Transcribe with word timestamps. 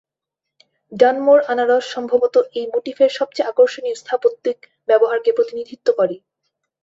Dunmore 0.91 1.39
আনারস 1.47 1.85
সম্ভবত 1.87 2.35
এই 2.53 2.65
মোটিফের 2.73 3.11
সবচেয়ে 3.19 3.49
আকর্ষণীয় 3.49 3.97
স্থাপত্যিক 4.01 4.57
ব্যবহারকে 4.89 5.31
প্রতিনিধিত্ব 5.37 5.87
করে। 5.99 6.15